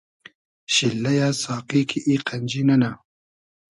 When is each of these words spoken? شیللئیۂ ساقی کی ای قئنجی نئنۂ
شیللئیۂ 0.73 1.29
ساقی 1.41 1.81
کی 1.89 1.99
ای 2.07 2.15
قئنجی 2.27 2.61
نئنۂ 2.67 2.91